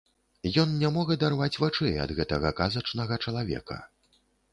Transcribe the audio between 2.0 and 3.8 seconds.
ад гэтага казачнага чалавека.